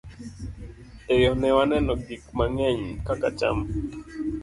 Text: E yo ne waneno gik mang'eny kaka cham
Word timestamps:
E 1.11 1.13
yo 1.23 1.31
ne 1.41 1.49
waneno 1.57 1.93
gik 2.05 2.23
mang'eny 2.37 2.81
kaka 3.07 3.29
cham 3.39 3.57